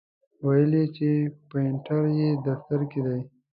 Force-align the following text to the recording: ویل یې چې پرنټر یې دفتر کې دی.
ویل 0.45 0.71
یې 0.79 0.85
چې 0.95 1.09
پرنټر 1.49 2.03
یې 2.19 2.29
دفتر 2.45 2.81
کې 2.91 2.99
دی. 3.05 3.19